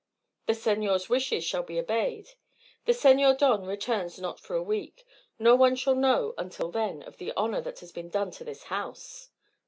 [0.47, 2.29] "The senor's wishes shall be obeyed.
[2.85, 5.05] The Senor Don returns not for a week.
[5.37, 8.63] No one shall know until then of the honour that has been done to his
[8.63, 9.29] house."